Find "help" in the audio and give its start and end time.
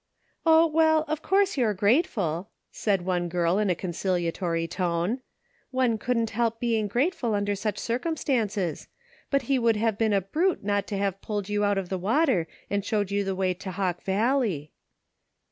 6.31-6.59